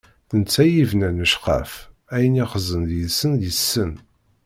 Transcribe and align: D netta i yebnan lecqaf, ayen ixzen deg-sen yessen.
D 0.29 0.33
netta 0.39 0.63
i 0.67 0.71
yebnan 0.75 1.21
lecqaf, 1.29 1.71
ayen 2.13 2.39
ixzen 2.43 2.81
deg-sen 2.89 3.33
yessen. 3.43 3.91